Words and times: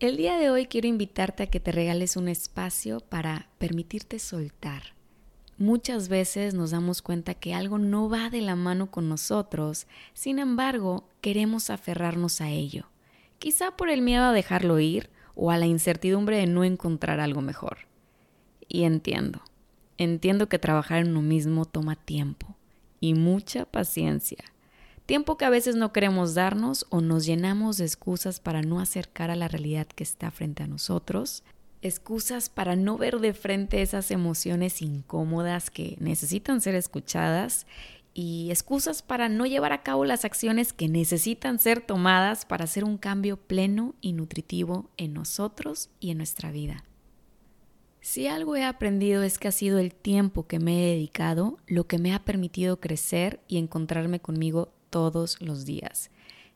El 0.00 0.16
día 0.16 0.38
de 0.38 0.48
hoy 0.48 0.66
quiero 0.66 0.86
invitarte 0.86 1.42
a 1.42 1.46
que 1.48 1.58
te 1.58 1.72
regales 1.72 2.16
un 2.16 2.28
espacio 2.28 3.00
para 3.00 3.48
permitirte 3.58 4.20
soltar. 4.20 4.94
Muchas 5.56 6.08
veces 6.08 6.54
nos 6.54 6.70
damos 6.70 7.02
cuenta 7.02 7.34
que 7.34 7.52
algo 7.52 7.78
no 7.78 8.08
va 8.08 8.30
de 8.30 8.40
la 8.40 8.54
mano 8.54 8.92
con 8.92 9.08
nosotros, 9.08 9.88
sin 10.14 10.38
embargo, 10.38 11.08
queremos 11.20 11.68
aferrarnos 11.68 12.40
a 12.40 12.48
ello, 12.48 12.86
quizá 13.40 13.72
por 13.76 13.90
el 13.90 14.00
miedo 14.00 14.22
a 14.22 14.32
dejarlo 14.32 14.78
ir 14.78 15.10
o 15.34 15.50
a 15.50 15.58
la 15.58 15.66
incertidumbre 15.66 16.36
de 16.36 16.46
no 16.46 16.62
encontrar 16.62 17.18
algo 17.18 17.40
mejor. 17.40 17.78
Y 18.68 18.84
entiendo, 18.84 19.42
entiendo 19.96 20.48
que 20.48 20.60
trabajar 20.60 21.00
en 21.00 21.08
uno 21.08 21.22
mismo 21.22 21.64
toma 21.64 21.96
tiempo 21.96 22.54
y 23.00 23.14
mucha 23.14 23.64
paciencia 23.64 24.44
Tiempo 25.08 25.38
que 25.38 25.46
a 25.46 25.50
veces 25.50 25.74
no 25.74 25.90
queremos 25.90 26.34
darnos 26.34 26.84
o 26.90 27.00
nos 27.00 27.24
llenamos 27.24 27.78
de 27.78 27.86
excusas 27.86 28.40
para 28.40 28.60
no 28.60 28.78
acercar 28.78 29.30
a 29.30 29.36
la 29.36 29.48
realidad 29.48 29.86
que 29.86 30.04
está 30.04 30.30
frente 30.30 30.62
a 30.62 30.66
nosotros. 30.66 31.44
Excusas 31.80 32.50
para 32.50 32.76
no 32.76 32.98
ver 32.98 33.18
de 33.18 33.32
frente 33.32 33.80
esas 33.80 34.10
emociones 34.10 34.82
incómodas 34.82 35.70
que 35.70 35.96
necesitan 35.98 36.60
ser 36.60 36.74
escuchadas 36.74 37.66
y 38.12 38.50
excusas 38.50 39.00
para 39.00 39.30
no 39.30 39.46
llevar 39.46 39.72
a 39.72 39.82
cabo 39.82 40.04
las 40.04 40.26
acciones 40.26 40.74
que 40.74 40.88
necesitan 40.88 41.58
ser 41.58 41.80
tomadas 41.80 42.44
para 42.44 42.64
hacer 42.64 42.84
un 42.84 42.98
cambio 42.98 43.38
pleno 43.38 43.94
y 44.02 44.12
nutritivo 44.12 44.90
en 44.98 45.14
nosotros 45.14 45.88
y 46.00 46.10
en 46.10 46.18
nuestra 46.18 46.52
vida. 46.52 46.84
Si 48.02 48.26
algo 48.26 48.56
he 48.56 48.64
aprendido 48.64 49.22
es 49.22 49.38
que 49.38 49.48
ha 49.48 49.52
sido 49.52 49.78
el 49.78 49.94
tiempo 49.94 50.46
que 50.46 50.58
me 50.58 50.82
he 50.82 50.92
dedicado 50.92 51.56
lo 51.66 51.86
que 51.86 51.96
me 51.96 52.12
ha 52.12 52.26
permitido 52.26 52.78
crecer 52.78 53.40
y 53.48 53.56
encontrarme 53.56 54.20
conmigo 54.20 54.74
todos 54.90 55.40
los 55.40 55.64
días. 55.64 56.10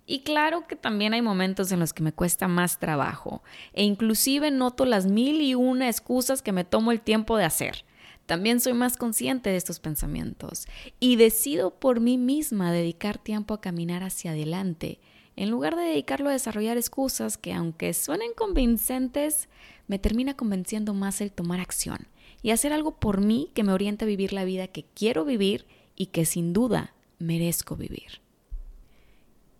Y 0.06 0.20
claro 0.20 0.66
que 0.66 0.76
también 0.76 1.14
hay 1.14 1.22
momentos 1.22 1.70
en 1.70 1.78
los 1.78 1.92
que 1.92 2.02
me 2.02 2.12
cuesta 2.12 2.48
más 2.48 2.78
trabajo 2.78 3.42
e 3.72 3.84
inclusive 3.84 4.50
noto 4.50 4.84
las 4.84 5.06
mil 5.06 5.40
y 5.40 5.54
una 5.54 5.88
excusas 5.88 6.42
que 6.42 6.52
me 6.52 6.64
tomo 6.64 6.90
el 6.90 7.00
tiempo 7.00 7.36
de 7.36 7.44
hacer. 7.44 7.84
También 8.26 8.60
soy 8.60 8.72
más 8.72 8.96
consciente 8.96 9.50
de 9.50 9.56
estos 9.56 9.80
pensamientos 9.80 10.66
y 11.00 11.16
decido 11.16 11.70
por 11.78 12.00
mí 12.00 12.18
misma 12.18 12.72
dedicar 12.72 13.18
tiempo 13.18 13.54
a 13.54 13.60
caminar 13.60 14.02
hacia 14.02 14.32
adelante, 14.32 15.00
en 15.36 15.50
lugar 15.50 15.76
de 15.76 15.82
dedicarlo 15.82 16.28
a 16.28 16.32
desarrollar 16.32 16.76
excusas 16.76 17.38
que 17.38 17.52
aunque 17.52 17.94
suenen 17.94 18.32
convincentes, 18.34 19.48
me 19.86 19.98
termina 19.98 20.34
convenciendo 20.34 20.94
más 20.94 21.20
el 21.20 21.32
tomar 21.32 21.60
acción 21.60 22.08
y 22.42 22.50
hacer 22.50 22.72
algo 22.72 22.92
por 22.98 23.20
mí 23.20 23.50
que 23.54 23.62
me 23.62 23.72
oriente 23.72 24.04
a 24.04 24.08
vivir 24.08 24.32
la 24.32 24.44
vida 24.44 24.66
que 24.66 24.84
quiero 24.94 25.24
vivir 25.24 25.66
y 25.96 26.06
que 26.06 26.24
sin 26.24 26.52
duda 26.52 26.94
merezco 27.22 27.76
vivir. 27.76 28.20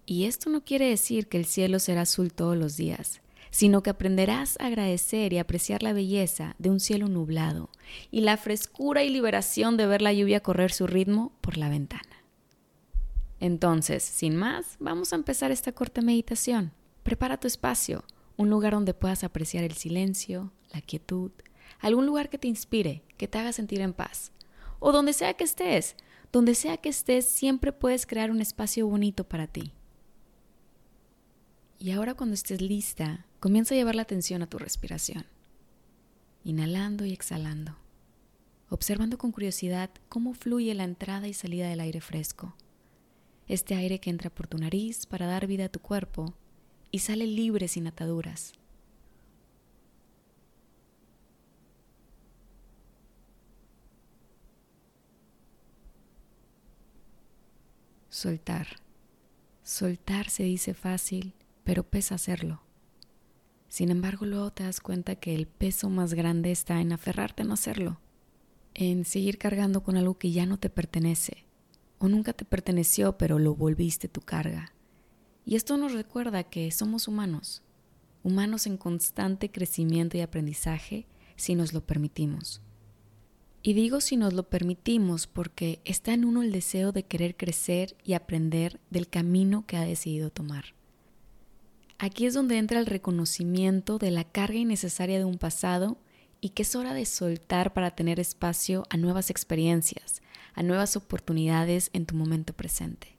Y 0.05 0.25
esto 0.25 0.51
no 0.51 0.65
quiere 0.65 0.89
decir 0.89 1.29
que 1.29 1.39
el 1.39 1.47
cielo 1.47 1.79
será 1.79 2.03
azul 2.03 2.33
todos 2.33 2.57
los 2.57 2.77
días, 2.77 3.23
sino 3.51 3.83
que 3.83 3.91
aprenderás 3.91 4.59
a 4.61 4.67
agradecer 4.67 5.33
y 5.33 5.39
apreciar 5.39 5.83
la 5.83 5.93
belleza 5.93 6.57
de 6.59 6.71
un 6.71 6.81
cielo 6.81 7.09
nublado 7.09 7.71
y 8.11 8.23
la 8.23 8.37
frescura 8.37 9.05
y 9.05 9.11
liberación 9.11 9.77
de 9.77 9.87
ver 9.87 10.03
la 10.03 10.13
lluvia 10.13 10.41
correr 10.41 10.73
su 10.73 10.87
ritmo 10.87 11.33
por 11.41 11.57
la 11.57 11.69
ventana. 11.69 12.25
Entonces, 13.41 14.03
sin 14.03 14.37
más, 14.37 14.77
vamos 14.79 15.13
a 15.13 15.17
empezar 15.17 15.51
esta 15.51 15.73
corta 15.73 16.01
meditación. 16.01 16.73
Prepara 17.03 17.39
tu 17.39 17.47
espacio, 17.47 18.05
un 18.37 18.51
lugar 18.51 18.73
donde 18.73 18.95
puedas 18.95 19.25
apreciar 19.25 19.65
el 19.65 19.73
silencio, 19.73 20.53
la 20.73 20.81
quietud, 20.81 21.33
algún 21.81 22.07
lugar 22.07 22.31
que 22.31 22.39
te 22.39 22.49
inspire, 22.49 23.03
que 23.17 23.29
te 23.29 23.39
haga 23.39 23.53
sentir 23.53 23.81
en 23.81 23.93
paz. 23.93 24.33
O 24.79 24.93
donde 24.93 25.13
sea 25.13 25.35
que 25.35 25.45
estés, 25.45 25.97
donde 26.33 26.55
sea 26.55 26.79
que 26.79 26.89
estés, 26.89 27.27
siempre 27.29 27.73
puedes 27.73 28.07
crear 28.07 28.31
un 28.31 28.41
espacio 28.41 28.87
bonito 28.87 29.25
para 29.25 29.47
ti. 29.47 29.73
Y 31.79 31.91
ahora 31.91 32.15
cuando 32.15 32.35
estés 32.35 32.63
lista, 32.63 33.27
comienza 33.39 33.75
a 33.75 33.77
llevar 33.77 33.95
la 33.95 34.03
atención 34.03 34.41
a 34.43 34.47
tu 34.49 34.59
respiración, 34.59 35.27
inhalando 36.45 37.05
y 37.05 37.13
exhalando, 37.13 37.77
observando 38.71 39.19
con 39.19 39.33
curiosidad 39.33 39.91
cómo 40.09 40.33
fluye 40.33 40.75
la 40.75 40.85
entrada 40.85 41.29
y 41.29 41.35
salida 41.35 41.69
del 41.69 41.81
aire 41.81 42.01
fresco, 42.01 42.55
este 43.49 43.75
aire 43.75 43.99
que 43.99 44.11
entra 44.11 44.31
por 44.31 44.47
tu 44.47 44.57
nariz 44.57 45.05
para 45.07 45.27
dar 45.27 45.47
vida 45.47 45.67
a 45.67 45.69
tu 45.69 45.81
cuerpo 45.81 46.33
y 46.91 47.01
sale 47.01 47.27
libre 47.27 47.69
sin 47.69 47.87
ataduras. 47.87 48.55
Soltar. 58.23 58.69
Soltar 59.65 60.31
se 60.31 60.45
dice 60.45 60.75
fácil, 60.75 61.35
pero 61.65 61.83
pesa 61.83 62.15
hacerlo. 62.15 62.63
Sin 63.67 63.91
embargo, 63.91 64.27
luego 64.27 64.53
te 64.53 64.63
das 64.63 64.79
cuenta 64.79 65.17
que 65.17 65.35
el 65.35 65.49
peso 65.49 65.91
más 65.91 66.15
grande 66.15 66.53
está 66.53 66.81
en 66.81 66.93
aferrarte 66.93 67.43
a 67.43 67.47
no 67.47 67.55
hacerlo, 67.55 67.99
en 68.75 69.05
seguir 69.05 69.39
cargando 69.39 69.83
con 69.83 69.97
algo 69.97 70.19
que 70.19 70.31
ya 70.31 70.47
no 70.47 70.57
te 70.57 70.71
pertenece, 70.71 71.47
o 71.99 72.07
nunca 72.07 72.33
te 72.33 72.45
perteneció, 72.45 73.19
pero 73.19 73.41
lo 73.41 73.57
volviste 73.57 74.07
tu 74.07 74.21
carga. 74.21 74.73
Y 75.45 75.57
esto 75.57 75.77
nos 75.77 75.93
recuerda 75.93 76.45
que 76.45 76.71
somos 76.71 77.09
humanos, 77.09 77.65
humanos 78.23 78.69
en 78.69 78.77
constante 78.77 79.51
crecimiento 79.51 80.17
y 80.17 80.21
aprendizaje 80.21 81.09
si 81.35 81.57
nos 81.57 81.73
lo 81.73 81.85
permitimos. 81.85 82.63
Y 83.63 83.75
digo 83.75 84.01
si 84.01 84.17
nos 84.17 84.33
lo 84.33 84.49
permitimos 84.49 85.29
porque 85.29 85.81
está 85.85 86.13
en 86.13 86.25
uno 86.25 86.43
el 86.43 86.51
deseo 86.51 86.91
de 86.91 87.05
querer 87.05 87.37
crecer 87.37 87.97
y 88.05 88.15
aprender 88.15 88.81
del 88.91 89.09
camino 89.09 89.67
que 89.67 89.77
ha 89.77 89.83
decidido 89.83 90.31
tomar. 90.31 90.75
Aquí 91.99 92.27
es 92.27 92.35
donde 92.35 92.59
entra 92.59 92.81
el 92.81 92.87
reconocimiento 92.87 93.99
de 93.99 94.11
la 94.11 94.25
carga 94.25 94.59
innecesaria 94.59 95.19
de 95.19 95.25
un 95.25 95.39
pasado 95.39 95.99
y 96.41 96.49
que 96.49 96.63
es 96.63 96.75
hora 96.75 96.93
de 96.93 97.07
soltar 97.07 97.73
para 97.73 97.93
tener 97.93 98.19
espacio 98.19 98.85
a 98.91 98.97
nuevas 98.97 99.31
experiencias, 99.31 100.21
a 100.55 100.65
nuevas 100.65 100.97
oportunidades 100.97 101.91
en 101.93 102.05
tu 102.05 102.17
momento 102.17 102.53
presente. 102.53 103.17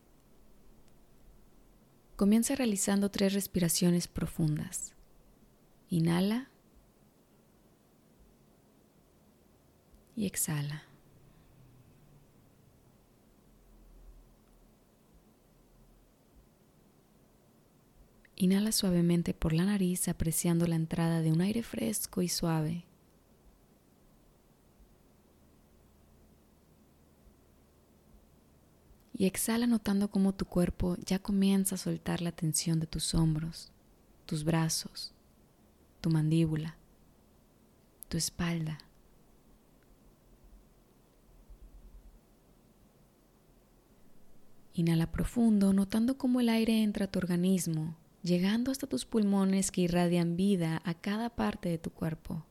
Comienza 2.17 2.55
realizando 2.55 3.09
tres 3.09 3.33
respiraciones 3.33 4.09
profundas. 4.09 4.93
Inhala 5.87 6.49
y 10.15 10.25
exhala. 10.25 10.83
Inhala 18.35 18.71
suavemente 18.71 19.33
por 19.33 19.53
la 19.53 19.63
nariz 19.63 20.07
apreciando 20.09 20.67
la 20.67 20.75
entrada 20.75 21.21
de 21.21 21.31
un 21.31 21.41
aire 21.41 21.63
fresco 21.63 22.21
y 22.21 22.27
suave. 22.27 22.83
Y 29.15 29.27
exhala 29.27 29.67
notando 29.67 30.09
cómo 30.09 30.33
tu 30.33 30.45
cuerpo 30.45 30.97
ya 31.05 31.19
comienza 31.19 31.75
a 31.75 31.77
soltar 31.77 32.21
la 32.21 32.31
tensión 32.31 32.79
de 32.79 32.87
tus 32.87 33.13
hombros, 33.13 33.71
tus 34.25 34.43
brazos, 34.43 35.13
tu 36.01 36.09
mandíbula, 36.09 36.75
tu 38.09 38.17
espalda. 38.17 38.79
Inhala 44.73 45.11
profundo, 45.11 45.73
notando 45.73 46.17
cómo 46.17 46.39
el 46.39 46.49
aire 46.49 46.81
entra 46.81 47.05
a 47.05 47.11
tu 47.11 47.19
organismo 47.19 47.95
llegando 48.23 48.71
hasta 48.71 48.87
tus 48.87 49.05
pulmones 49.05 49.69
que 49.69 49.81
irradian 49.81 50.35
vida 50.35 50.81
a 50.85 50.93
cada 50.93 51.29
parte 51.29 51.69
de 51.69 51.77
tu 51.77 51.91
cuerpo. 51.91 52.45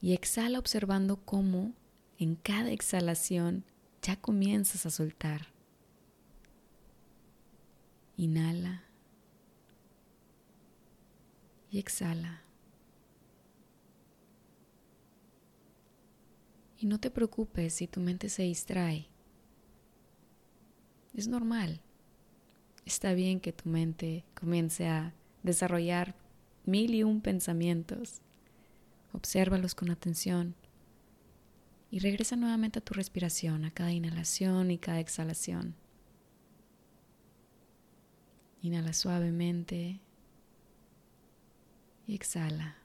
Y 0.00 0.14
exhala 0.14 0.58
observando 0.58 1.18
cómo 1.24 1.74
en 2.18 2.34
cada 2.34 2.70
exhalación 2.70 3.64
ya 4.00 4.16
comienzas 4.16 4.84
a 4.86 4.90
soltar. 4.90 5.52
Inhala 8.16 8.82
y 11.70 11.78
exhala. 11.78 12.42
Y 16.78 16.86
no 16.86 16.98
te 16.98 17.10
preocupes 17.10 17.74
si 17.74 17.86
tu 17.86 18.00
mente 18.00 18.28
se 18.28 18.42
distrae. 18.42 19.11
Es 21.14 21.28
normal 21.28 21.80
está 22.84 23.14
bien 23.14 23.40
que 23.40 23.52
tu 23.52 23.68
mente 23.68 24.24
comience 24.34 24.86
a 24.86 25.14
desarrollar 25.42 26.14
mil 26.64 26.94
y 26.94 27.02
un 27.02 27.20
pensamientos. 27.20 28.20
Obsérvalos 29.12 29.74
con 29.74 29.90
atención 29.90 30.54
y 31.90 31.98
regresa 31.98 32.36
nuevamente 32.36 32.78
a 32.78 32.82
tu 32.82 32.94
respiración, 32.94 33.64
a 33.64 33.70
cada 33.70 33.92
inhalación 33.92 34.70
y 34.70 34.78
cada 34.78 35.00
exhalación. 35.00 35.74
Inhala 38.62 38.92
suavemente 38.92 40.00
y 42.06 42.14
exhala. 42.14 42.78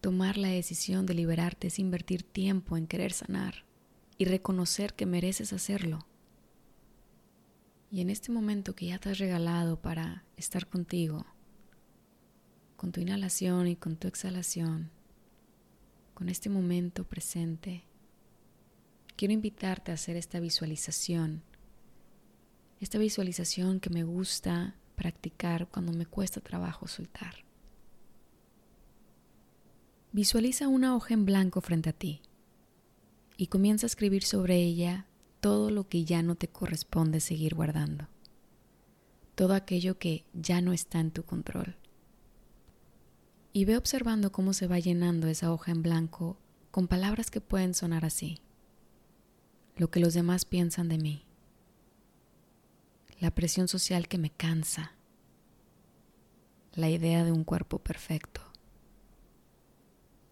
Tomar 0.00 0.36
la 0.36 0.48
decisión 0.48 1.06
de 1.06 1.14
liberarte 1.14 1.68
es 1.68 1.78
invertir 1.78 2.22
tiempo 2.22 2.76
en 2.76 2.86
querer 2.86 3.12
sanar 3.12 3.64
y 4.18 4.24
reconocer 4.24 4.94
que 4.94 5.06
mereces 5.06 5.52
hacerlo. 5.52 6.06
Y 7.92 8.00
en 8.00 8.08
este 8.08 8.32
momento 8.32 8.74
que 8.74 8.86
ya 8.86 8.98
te 8.98 9.10
has 9.10 9.18
regalado 9.18 9.78
para 9.78 10.24
estar 10.38 10.66
contigo, 10.66 11.26
con 12.78 12.90
tu 12.90 13.02
inhalación 13.02 13.68
y 13.68 13.76
con 13.76 13.96
tu 13.96 14.08
exhalación, 14.08 14.90
con 16.14 16.30
este 16.30 16.48
momento 16.48 17.04
presente, 17.04 17.84
quiero 19.14 19.34
invitarte 19.34 19.90
a 19.90 19.94
hacer 19.94 20.16
esta 20.16 20.40
visualización, 20.40 21.42
esta 22.80 22.96
visualización 22.96 23.78
que 23.78 23.90
me 23.90 24.04
gusta 24.04 24.74
practicar 24.96 25.68
cuando 25.68 25.92
me 25.92 26.06
cuesta 26.06 26.40
trabajo 26.40 26.88
soltar. 26.88 27.44
Visualiza 30.12 30.66
una 30.66 30.96
hoja 30.96 31.12
en 31.12 31.26
blanco 31.26 31.60
frente 31.60 31.90
a 31.90 31.92
ti 31.92 32.22
y 33.36 33.48
comienza 33.48 33.84
a 33.84 33.88
escribir 33.88 34.24
sobre 34.24 34.56
ella 34.56 35.06
todo 35.42 35.70
lo 35.70 35.88
que 35.88 36.04
ya 36.04 36.22
no 36.22 36.36
te 36.36 36.46
corresponde 36.46 37.18
seguir 37.18 37.56
guardando, 37.56 38.06
todo 39.34 39.54
aquello 39.54 39.98
que 39.98 40.24
ya 40.32 40.60
no 40.60 40.72
está 40.72 41.00
en 41.00 41.10
tu 41.10 41.24
control. 41.24 41.76
Y 43.52 43.64
ve 43.64 43.76
observando 43.76 44.30
cómo 44.30 44.52
se 44.52 44.68
va 44.68 44.78
llenando 44.78 45.26
esa 45.26 45.52
hoja 45.52 45.72
en 45.72 45.82
blanco 45.82 46.38
con 46.70 46.86
palabras 46.86 47.28
que 47.28 47.40
pueden 47.40 47.74
sonar 47.74 48.04
así. 48.04 48.38
Lo 49.74 49.90
que 49.90 49.98
los 49.98 50.14
demás 50.14 50.44
piensan 50.44 50.88
de 50.88 50.98
mí. 50.98 51.24
La 53.18 53.32
presión 53.32 53.66
social 53.66 54.06
que 54.06 54.18
me 54.18 54.30
cansa. 54.30 54.92
La 56.72 56.88
idea 56.88 57.24
de 57.24 57.32
un 57.32 57.42
cuerpo 57.42 57.80
perfecto. 57.80 58.42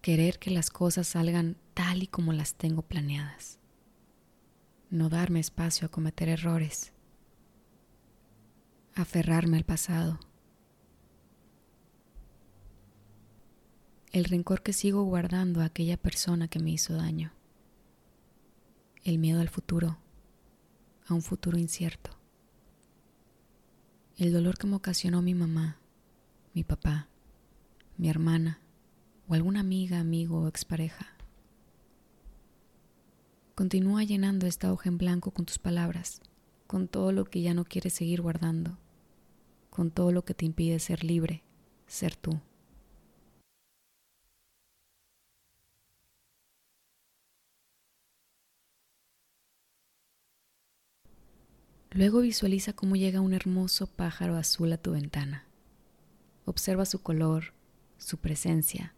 Querer 0.01 0.39
que 0.39 0.51
las 0.51 0.69
cosas 0.69 1.05
salgan 1.09 1.57
tal 1.73 2.01
y 2.01 2.07
como 2.07 2.31
las 2.31 2.55
tengo 2.55 2.81
planeadas 2.81 3.60
no 4.91 5.07
darme 5.07 5.39
espacio 5.39 5.85
a 5.85 5.89
cometer 5.89 6.27
errores, 6.27 6.91
aferrarme 8.93 9.55
al 9.55 9.63
pasado, 9.63 10.19
el 14.11 14.25
rencor 14.25 14.61
que 14.61 14.73
sigo 14.73 15.03
guardando 15.05 15.61
a 15.61 15.65
aquella 15.65 15.95
persona 15.95 16.49
que 16.49 16.59
me 16.59 16.71
hizo 16.71 16.93
daño, 16.93 17.31
el 19.05 19.17
miedo 19.17 19.39
al 19.39 19.47
futuro, 19.47 19.97
a 21.07 21.13
un 21.13 21.21
futuro 21.21 21.57
incierto, 21.57 22.11
el 24.17 24.33
dolor 24.33 24.57
que 24.57 24.67
me 24.67 24.75
ocasionó 24.75 25.21
mi 25.21 25.33
mamá, 25.33 25.77
mi 26.53 26.65
papá, 26.65 27.07
mi 27.97 28.09
hermana 28.09 28.59
o 29.29 29.35
alguna 29.35 29.61
amiga, 29.61 29.99
amigo 29.99 30.41
o 30.41 30.47
expareja. 30.49 31.07
Continúa 33.55 34.03
llenando 34.03 34.47
esta 34.47 34.71
hoja 34.71 34.87
en 34.87 34.97
blanco 34.97 35.31
con 35.31 35.45
tus 35.45 35.59
palabras, 35.59 36.21
con 36.67 36.87
todo 36.87 37.11
lo 37.11 37.25
que 37.25 37.41
ya 37.41 37.53
no 37.53 37.65
quieres 37.65 37.93
seguir 37.93 38.21
guardando, 38.21 38.77
con 39.69 39.91
todo 39.91 40.13
lo 40.13 40.23
que 40.23 40.33
te 40.33 40.45
impide 40.45 40.79
ser 40.79 41.03
libre, 41.03 41.43
ser 41.85 42.15
tú. 42.15 42.39
Luego 51.91 52.21
visualiza 52.21 52.71
cómo 52.71 52.95
llega 52.95 53.19
un 53.19 53.33
hermoso 53.33 53.85
pájaro 53.85 54.37
azul 54.37 54.71
a 54.71 54.77
tu 54.77 54.91
ventana. 54.91 55.45
Observa 56.45 56.85
su 56.85 57.01
color, 57.01 57.53
su 57.97 58.17
presencia, 58.17 58.95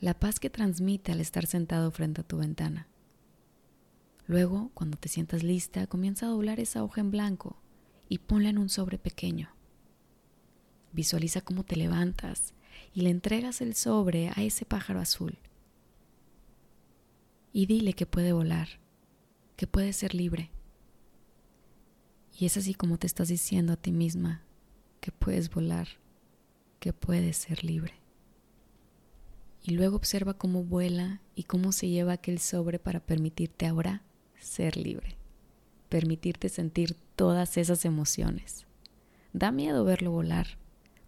la 0.00 0.12
paz 0.12 0.38
que 0.38 0.50
transmite 0.50 1.12
al 1.12 1.20
estar 1.20 1.46
sentado 1.46 1.90
frente 1.90 2.20
a 2.20 2.24
tu 2.24 2.36
ventana. 2.36 2.88
Luego, 4.26 4.70
cuando 4.74 4.96
te 4.96 5.08
sientas 5.08 5.44
lista, 5.44 5.86
comienza 5.86 6.26
a 6.26 6.30
doblar 6.30 6.58
esa 6.58 6.82
hoja 6.82 7.00
en 7.00 7.12
blanco 7.12 7.56
y 8.08 8.18
ponla 8.18 8.48
en 8.48 8.58
un 8.58 8.68
sobre 8.68 8.98
pequeño. 8.98 9.50
Visualiza 10.92 11.40
cómo 11.40 11.64
te 11.64 11.76
levantas 11.76 12.54
y 12.92 13.02
le 13.02 13.10
entregas 13.10 13.60
el 13.60 13.74
sobre 13.74 14.30
a 14.30 14.42
ese 14.42 14.64
pájaro 14.64 15.00
azul. 15.00 15.38
Y 17.52 17.66
dile 17.66 17.92
que 17.92 18.06
puede 18.06 18.32
volar, 18.32 18.68
que 19.56 19.66
puede 19.66 19.92
ser 19.92 20.14
libre. 20.14 20.50
Y 22.38 22.46
es 22.46 22.56
así 22.56 22.74
como 22.74 22.98
te 22.98 23.06
estás 23.06 23.28
diciendo 23.28 23.74
a 23.74 23.76
ti 23.76 23.92
misma 23.92 24.42
que 25.00 25.12
puedes 25.12 25.50
volar, 25.50 25.86
que 26.80 26.92
puedes 26.92 27.36
ser 27.36 27.64
libre. 27.64 27.94
Y 29.62 29.70
luego 29.72 29.96
observa 29.96 30.34
cómo 30.34 30.64
vuela 30.64 31.22
y 31.34 31.44
cómo 31.44 31.70
se 31.72 31.88
lleva 31.88 32.12
aquel 32.12 32.40
sobre 32.40 32.78
para 32.78 33.00
permitirte 33.00 33.66
ahora 33.66 34.02
ser 34.46 34.76
libre, 34.76 35.16
permitirte 35.88 36.48
sentir 36.48 36.96
todas 37.16 37.56
esas 37.56 37.84
emociones. 37.84 38.66
Da 39.32 39.52
miedo 39.52 39.84
verlo 39.84 40.12
volar, 40.12 40.58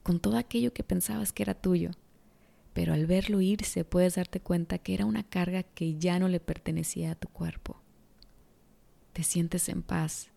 con 0.03 0.21
todo 0.21 0.37
aquello 0.37 0.73
que 0.73 0.83
pensabas 0.83 1.33
que 1.33 1.43
era 1.43 1.55
tuyo, 1.55 1.93
pero 2.75 2.93
al 2.93 3.07
verlo 3.07 3.41
irse 3.41 3.85
puedes 3.85 4.17
darte 4.17 4.41
cuenta 4.41 4.79
que 4.79 4.95
era 4.95 5.07
una 5.07 5.23
carga 5.23 5.63
que 5.63 5.97
ya 5.97 6.19
no 6.19 6.29
le 6.29 6.41
pertenecía 6.41 7.13
a 7.13 7.15
tu 7.15 7.29
cuerpo. 7.29 7.81
Te 9.13 9.23
sientes 9.23 9.69
en 9.69 9.83
paz, 9.83 10.31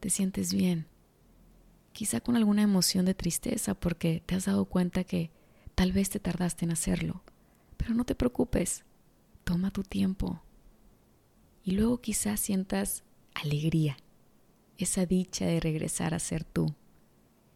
te 0.00 0.10
sientes 0.10 0.54
bien, 0.54 0.86
quizá 1.92 2.20
con 2.20 2.36
alguna 2.36 2.62
emoción 2.62 3.06
de 3.06 3.14
tristeza 3.14 3.74
porque 3.74 4.22
te 4.24 4.34
has 4.34 4.44
dado 4.44 4.66
cuenta 4.66 5.04
que 5.04 5.30
tal 5.74 5.92
vez 5.92 6.10
te 6.10 6.20
tardaste 6.20 6.64
en 6.64 6.72
hacerlo, 6.72 7.22
pero 7.76 7.94
no 7.94 8.04
te 8.04 8.14
preocupes, 8.14 8.84
toma 9.44 9.70
tu 9.70 9.82
tiempo, 9.82 10.42
y 11.66 11.72
luego 11.72 12.00
quizás 12.00 12.38
sientas 12.38 13.02
alegría, 13.34 13.96
esa 14.78 15.04
dicha 15.04 15.46
de 15.46 15.58
regresar 15.58 16.14
a 16.14 16.20
ser 16.20 16.44
tú. 16.44 16.72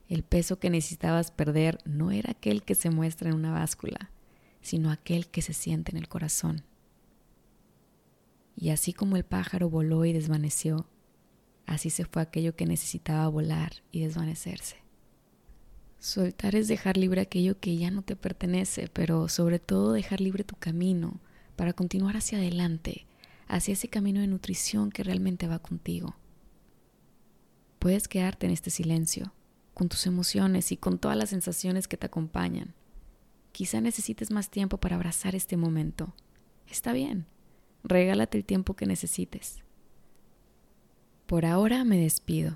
El 0.08 0.24
peso 0.24 0.58
que 0.58 0.68
necesitabas 0.68 1.30
perder 1.30 1.78
no 1.84 2.10
era 2.10 2.32
aquel 2.32 2.64
que 2.64 2.74
se 2.74 2.90
muestra 2.90 3.30
en 3.30 3.36
una 3.36 3.52
báscula, 3.52 4.10
sino 4.62 4.90
aquel 4.90 5.28
que 5.28 5.42
se 5.42 5.52
siente 5.52 5.92
en 5.92 5.96
el 5.96 6.08
corazón. 6.08 6.64
Y 8.56 8.70
así 8.70 8.92
como 8.92 9.16
el 9.16 9.22
pájaro 9.22 9.70
voló 9.70 10.04
y 10.04 10.12
desvaneció, 10.12 10.88
así 11.66 11.88
se 11.88 12.04
fue 12.04 12.20
aquello 12.20 12.56
que 12.56 12.66
necesitaba 12.66 13.28
volar 13.28 13.74
y 13.92 14.00
desvanecerse. 14.00 14.78
Soltar 16.00 16.56
es 16.56 16.66
dejar 16.66 16.96
libre 16.96 17.20
aquello 17.20 17.60
que 17.60 17.76
ya 17.76 17.92
no 17.92 18.02
te 18.02 18.16
pertenece, 18.16 18.88
pero 18.92 19.28
sobre 19.28 19.60
todo 19.60 19.92
dejar 19.92 20.20
libre 20.20 20.42
tu 20.42 20.56
camino 20.56 21.20
para 21.54 21.74
continuar 21.74 22.16
hacia 22.16 22.38
adelante, 22.38 23.06
hacia 23.50 23.72
ese 23.72 23.88
camino 23.88 24.20
de 24.20 24.28
nutrición 24.28 24.90
que 24.90 25.02
realmente 25.02 25.48
va 25.48 25.58
contigo. 25.58 26.16
Puedes 27.78 28.08
quedarte 28.08 28.46
en 28.46 28.52
este 28.52 28.70
silencio, 28.70 29.32
con 29.74 29.88
tus 29.88 30.06
emociones 30.06 30.70
y 30.72 30.76
con 30.76 30.98
todas 30.98 31.16
las 31.16 31.30
sensaciones 31.30 31.88
que 31.88 31.96
te 31.96 32.06
acompañan. 32.06 32.74
Quizá 33.52 33.80
necesites 33.80 34.30
más 34.30 34.50
tiempo 34.50 34.78
para 34.78 34.96
abrazar 34.96 35.34
este 35.34 35.56
momento. 35.56 36.14
Está 36.68 36.92
bien, 36.92 37.26
regálate 37.82 38.38
el 38.38 38.44
tiempo 38.44 38.74
que 38.74 38.86
necesites. 38.86 39.58
Por 41.26 41.44
ahora 41.44 41.84
me 41.84 41.98
despido 41.98 42.54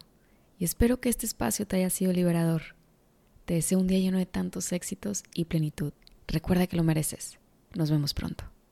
y 0.59 0.65
espero 0.65 1.01
que 1.01 1.09
este 1.09 1.27
espacio 1.27 1.67
te 1.67 1.77
haya 1.77 1.91
sido 1.91 2.13
liberador. 2.13 2.77
Te 3.45 3.55
deseo 3.55 3.81
un 3.81 3.89
día 3.89 3.99
lleno 3.99 4.19
de 4.19 4.27
tantos 4.27 4.73
éxitos 4.73 5.25
y 5.35 5.47
plenitud. 5.47 5.93
Recuerda 6.29 6.67
que 6.67 6.77
lo 6.77 6.85
mereces. 6.85 7.39
Nos 7.75 7.91
vemos 7.91 8.15
pronto. 8.15 8.54